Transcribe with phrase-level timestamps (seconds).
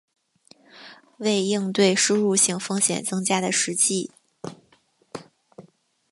[1.17, 4.09] 为应对输入性风险增加的实际